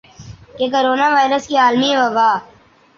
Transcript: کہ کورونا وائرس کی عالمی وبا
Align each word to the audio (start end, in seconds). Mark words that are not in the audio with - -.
کہ 0.57 0.65
کورونا 0.73 1.07
وائرس 1.13 1.43
کی 1.49 1.55
عالمی 1.63 1.91
وبا 1.99 2.29